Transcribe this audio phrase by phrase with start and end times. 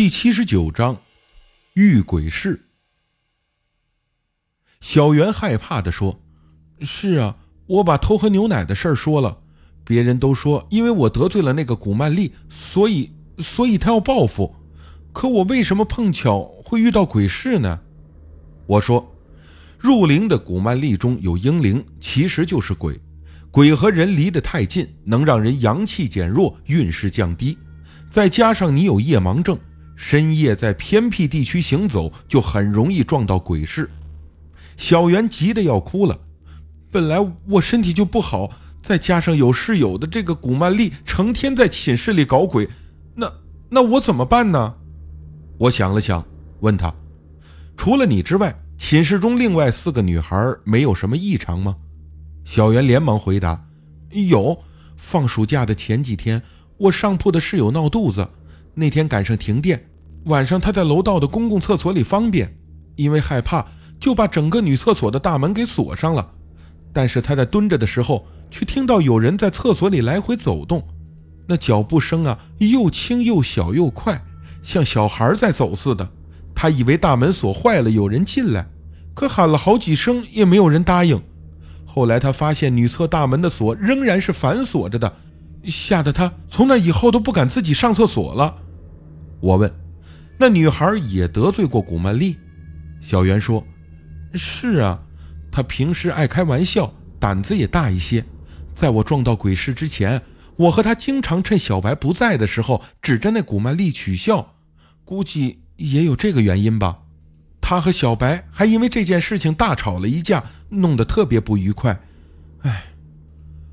[0.00, 0.96] 第七十九章，
[1.74, 2.62] 遇鬼事。
[4.80, 6.22] 小袁害怕的说
[6.80, 7.36] ：“是啊，
[7.66, 9.42] 我把偷喝牛奶的事儿说了，
[9.84, 14.56] 别人都说因为我得罪了那个古曼丽，所以所以他要报复。
[15.12, 17.78] 可我为什么碰巧会遇到鬼事呢？”
[18.66, 19.14] 我说
[19.78, 22.98] ：“入灵的古曼丽中有婴灵，其实就是鬼。
[23.50, 27.58] 鬼和人离得太近，能让人阳气减弱，运势降低。
[28.10, 29.58] 再加上你有夜盲症。”
[30.02, 33.90] 深夜在偏僻地区行走，就很容易撞到鬼市。
[34.78, 36.18] 小袁急得要哭了。
[36.90, 38.50] 本来我身体就不好，
[38.82, 42.66] 再加上有室友的这个古曼丽成天在寝室里搞鬼，
[43.14, 43.30] 那
[43.68, 44.74] 那我怎么办呢？
[45.58, 46.26] 我想了想，
[46.60, 46.92] 问他
[47.76, 51.76] ：“除了你之外，寝室中另外四个女孩没有什么异常吗？”
[52.46, 53.66] 小袁连忙回答
[54.10, 54.58] ：“有。
[54.96, 56.42] 放暑假的前几天，
[56.78, 58.26] 我上铺的室友闹肚子，
[58.74, 59.88] 那天赶上停电。”
[60.24, 62.54] 晚上他在楼道的公共厕所里方便，
[62.96, 63.66] 因为害怕，
[63.98, 66.30] 就把整个女厕所的大门给锁上了。
[66.92, 70.86] 但是他在蹲着的时候，却听到有人在厕所里来回走动，
[71.46, 74.22] 那脚步声啊，又轻又小又快，
[74.62, 76.08] 像小孩在走似的。
[76.54, 78.66] 他以为大门锁坏了，有人进来，
[79.14, 81.20] 可喊了好几声也没有人答应。
[81.86, 85.12] 后来他发现女厕大门的锁仍然是反锁着的，
[85.64, 88.54] 吓得他从那以后都不敢自己上厕所了。
[89.40, 89.72] 我问。
[90.42, 92.38] 那女孩也得罪过古曼丽，
[92.98, 93.62] 小袁说
[94.32, 94.98] ：“是啊，
[95.52, 98.24] 她平时爱开玩笑，胆子也大一些。
[98.74, 100.22] 在我撞到鬼市之前，
[100.56, 104.54] 我和她经常趁小白不在的时候指着那古曼丽取笑，
[105.04, 107.00] 估计也有这个原因吧。
[107.60, 112.00] 她和小白还因为这件事情大吵了一架，弄得特别不愉快。
[112.62, 112.84] 哎，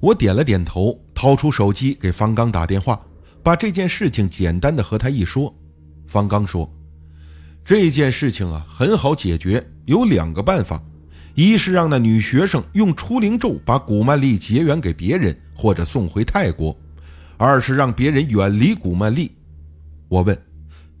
[0.00, 3.00] 我点了点头，掏出手机给方刚打电话，
[3.44, 5.54] 把这件事情简单的和他一说。”
[6.08, 6.68] 方刚说
[7.62, 10.82] ：“这件事情啊，很好解决，有两个办法：
[11.34, 16.74] 一是让那女学生用除灵咒把古曼丽结缘给别人，或者送回泰国；
[17.36, 19.30] 二是让别人远离古曼丽。”
[20.08, 20.36] 我问：“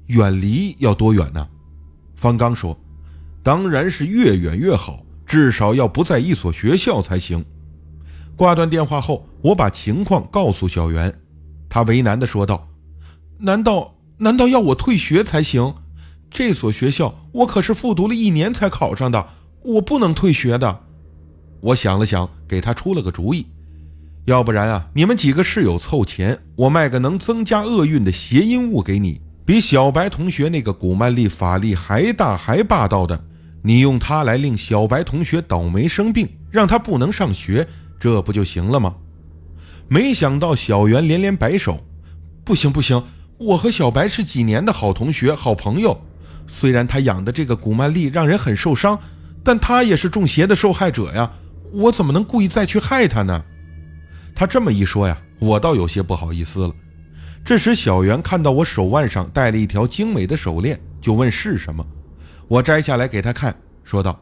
[0.08, 1.48] 远离要多远呢？”
[2.14, 2.78] 方刚说
[3.42, 7.42] ：“当然是越远越好，至少要不在一所学校才行。”
[8.36, 11.12] 挂断电话后，我把情况告诉小袁，
[11.66, 12.68] 他为难地说道
[13.40, 15.74] ：“难道？”难道要我退学才行？
[16.30, 19.28] 这所学校我可是复读了一年才考上的，
[19.62, 20.80] 我不能退学的。
[21.60, 23.46] 我想了想，给他出了个主意，
[24.26, 33.24] 要不然啊，你们几个室友凑钱，我卖个能增加厄运的谐音物给你，比小白同学那个古曼丽法力还大还霸道的，
[33.62, 37.66] 你用它来令小白同学倒霉生病，让他不能上学，
[37.98, 38.96] 这不就行了吗？
[39.88, 41.78] 没想到小袁连连摆手，
[42.44, 43.02] 不行不行。
[43.38, 45.98] 我和小白是几年的好同学、好朋友。
[46.48, 48.98] 虽然他养的这个古曼丽让人很受伤，
[49.44, 51.30] 但他也是中邪的受害者呀。
[51.72, 53.44] 我怎么能故意再去害他呢？
[54.34, 56.74] 他这么一说呀，我倒有些不好意思了。
[57.44, 61.86] 这时，小袁看到我手腕上戴了一条精美的手链，就问是什么。
[62.48, 63.54] 我摘下来给他看，
[63.84, 64.20] 说道：“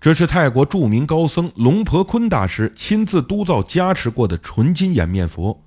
[0.00, 5.60] 这是泰国著名高僧龙婆坤大师亲自督造加持过的纯金眼面佛。”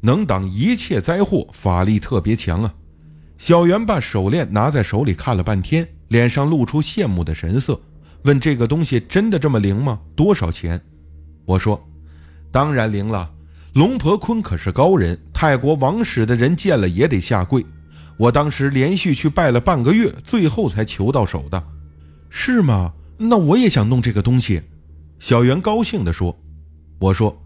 [0.00, 2.74] 能挡一切灾祸，法力特别强啊！
[3.36, 7.80] 小袁把手链拿在手里看了半天，脸上露出羡慕的神色，
[8.22, 10.00] 问：“这个东西真的这么灵吗？
[10.16, 10.80] 多少钱？”
[11.46, 11.80] 我说
[12.50, 13.30] ：“当然灵了。
[13.74, 17.64] 龙婆坤可是高人，泰国王室的人见了也得下跪。
[18.16, 21.62] 我当时连续去拜了半个月，最后才求到手的。
[22.28, 22.92] 是吗？
[23.16, 24.62] 那我也想弄这个东西。”
[25.20, 26.36] 小袁高兴地说
[26.98, 27.40] ：“我说。”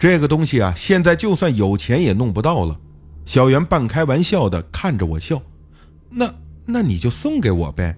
[0.00, 2.80] 这个东西啊，现在就算有钱也弄不到了。
[3.26, 5.42] 小袁半开玩笑的看着我笑，
[6.08, 6.32] 那
[6.64, 7.94] 那你就送给我呗。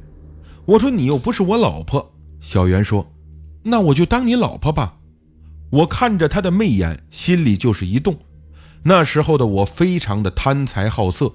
[0.64, 2.12] 我说你又不是我老婆。
[2.40, 3.08] 小袁说，
[3.62, 4.96] 那我就当你老婆吧。
[5.70, 8.18] 我看着他的媚眼，心里就是一动。
[8.82, 11.32] 那时候的我非常的贪财好色，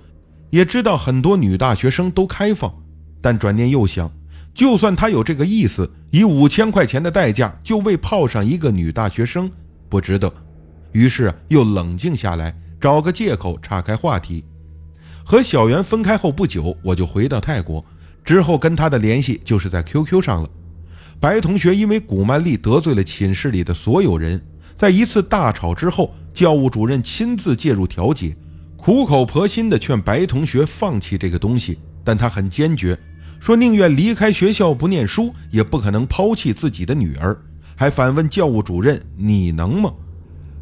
[0.50, 2.84] 也知道很多女大学生都开放，
[3.22, 4.12] 但转念又想，
[4.54, 9.50] 就算他有这个意思，以五千块钱的代价就为泡上一个女大学生，
[9.88, 10.32] 不值得。
[10.92, 14.44] 于是又冷静下来，找个借口岔开话题。
[15.24, 17.84] 和小袁分开后不久，我就回到泰国，
[18.24, 20.50] 之后跟他的联系就是在 QQ 上了。
[21.20, 24.42] 白同学因为古曼丽得罪了寝室里的所有人，
[24.78, 28.36] 在一次大吵之后，教务主任亲自介入调解，
[28.78, 32.98] 苦口婆心地劝白同学放弃这个东西，但他很坚决，
[33.40, 37.36] 说宁愿离开学校不念书，也不可能抛弃自己的女儿，
[37.76, 39.92] 还反问教务主任：“你能吗？”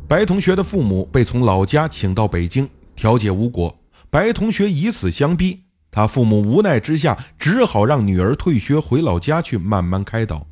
[0.08, 3.76] 白同学的父母被从老家请到北京调解无果，
[4.12, 10.46] 白同学以死相逼，他父母无奈之下，只好让女儿退学回老家去慢慢开导。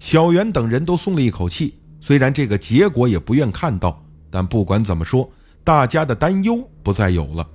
[0.00, 5.30] 小袁等人都松了一口气，虽然这个结果也不愿看到，但不管怎么说，
[5.64, 7.48] 大家的担忧不再有了。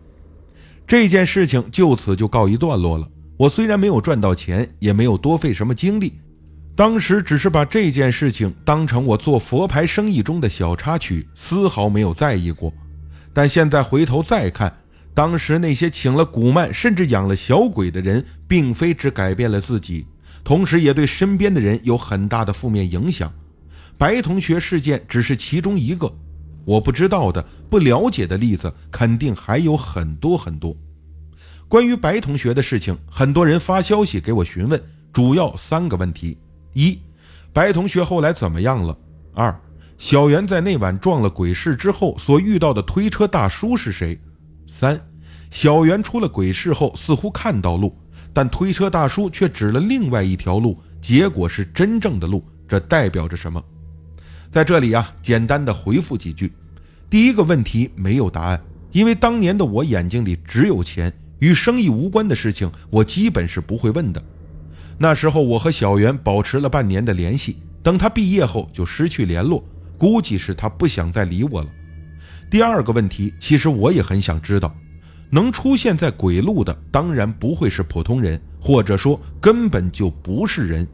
[0.88, 3.08] 这件事情就此就告一段落了。
[3.38, 6.20] 我虽然没有赚到钱，也没有多费什么精力，
[6.80, 12.74] 当时只是把这件事情当成我做佛牌生意中的小插曲，丝毫没有在意过。
[13.34, 14.74] 但现在回头再看，
[15.14, 20.06] 当时那些请了古曼甚至养了小鬼的人，并非只改变了自己。
[20.42, 23.30] 同时，也对身边的人有很大的负面影响。
[23.98, 26.10] 白同学事件只是其中一个，
[26.64, 30.74] 我不知道的、不了解的例子肯定还有很多很多。
[31.68, 34.82] 关于白同学的事情，很多人发消息给我询问，
[35.12, 36.38] 主要三个问题：
[36.80, 36.98] 一、
[37.52, 38.98] 白同学后来怎么样了？
[39.34, 39.54] 二、
[39.98, 44.18] 小袁在那晚撞了鬼市之后所遇到的推车大叔是谁？
[44.66, 44.98] 三、
[45.52, 47.94] 小袁出了鬼市后似乎看到路。
[48.32, 53.62] 但推车大叔却指了另外一条路，结果是真正的路，这代表着什么？
[54.52, 56.54] 在这里啊，简单的回复几句。
[57.10, 58.62] 第一个问题没有答案，
[58.92, 64.24] 因为当年的我眼睛里只有钱，与生意无关的事情我基本是不会问的。
[65.02, 69.64] 那时候我和小袁保持了半年的联系，等他毕业后就失去联络，
[69.98, 71.70] 估计是他不想再理我了。
[72.52, 74.76] 第二个问题，其实我也很想知道。
[75.32, 80.86] 能出现在鬼路的，当然不会是普通人，或者说根本就不是人。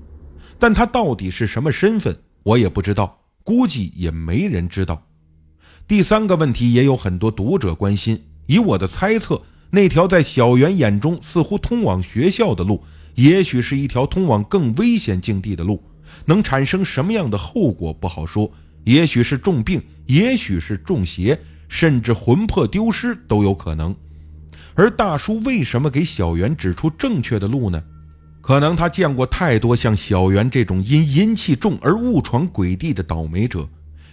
[0.59, 5.01] 但他到底是什么身份，我也不知道，估计也没人知道。
[5.87, 9.41] 第三个问题也有很多读者关心，以我的猜测，
[9.71, 12.83] 那条在小袁眼中似乎通往学校的路，
[13.15, 15.83] 也许是一条通往更危险境地的路，
[16.25, 18.51] 能产生什么样的后果不好说，
[18.83, 23.95] 也许是重病，也许是中邪，甚至魂魄丢失都有可能。
[24.75, 27.81] 而大叔为什么给小袁指出正确的路呢？
[28.41, 33.67] 可能他见过太多像小袁这种因阴气重而误闯鬼地的倒霉者，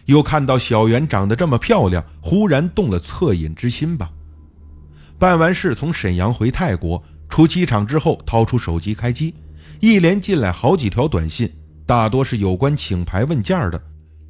[0.06, 4.10] 又看到小袁长得这么漂亮，忽然动了恻隐之心吧。
[5.19, 9.34] 办完事从沈阳回泰国，出机场之后掏出手机开机，
[9.81, 11.50] 一连进来好几条短信，
[11.87, 13.82] 大多是有关请牌问价的，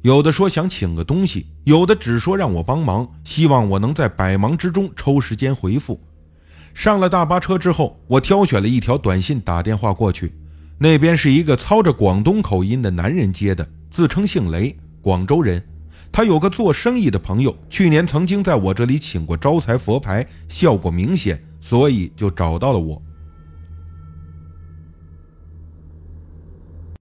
[0.03, 5.99] 有的说想请个东西，有的只说让我帮忙，希望我能在百忙之中抽时间回复。
[6.73, 10.31] 上了大巴车之后，我挑选了一条短信打电话过去。
[10.77, 15.61] 那边是一个操着广东口音的男人接的，自称姓雷，广州人。
[16.09, 23.01] 他有个做生意的朋友，去年曾经在我这里请过招财佛牌，效果明显，所以就找到了我。